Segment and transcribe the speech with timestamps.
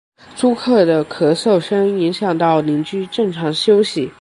[0.35, 4.09] 租客的咳嗽声影响到邻居正常休息